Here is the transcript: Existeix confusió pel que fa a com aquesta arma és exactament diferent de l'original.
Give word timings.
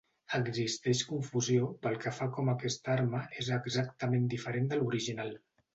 Existeix 0.35 1.03
confusió 1.09 1.67
pel 1.85 1.99
que 2.05 2.15
fa 2.21 2.27
a 2.31 2.33
com 2.39 2.49
aquesta 2.55 2.95
arma 2.97 3.23
és 3.45 3.55
exactament 3.69 4.29
diferent 4.37 4.71
de 4.73 4.83
l'original. 4.83 5.37